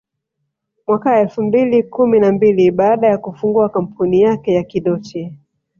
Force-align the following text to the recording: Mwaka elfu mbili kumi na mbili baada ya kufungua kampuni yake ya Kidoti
Mwaka 0.87 1.19
elfu 1.19 1.43
mbili 1.43 1.83
kumi 1.83 2.19
na 2.19 2.31
mbili 2.31 2.71
baada 2.71 3.07
ya 3.07 3.17
kufungua 3.17 3.69
kampuni 3.69 4.21
yake 4.21 4.53
ya 4.53 4.63
Kidoti 4.63 5.33